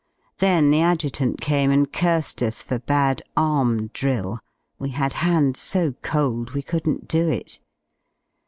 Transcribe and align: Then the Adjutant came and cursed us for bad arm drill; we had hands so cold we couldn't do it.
Then 0.39 0.71
the 0.71 0.81
Adjutant 0.81 1.41
came 1.41 1.69
and 1.69 1.93
cursed 1.93 2.41
us 2.41 2.63
for 2.63 2.79
bad 2.79 3.21
arm 3.37 3.89
drill; 3.93 4.39
we 4.79 4.89
had 4.89 5.13
hands 5.13 5.59
so 5.59 5.93
cold 6.01 6.55
we 6.55 6.63
couldn't 6.63 7.07
do 7.07 7.29
it. 7.29 7.59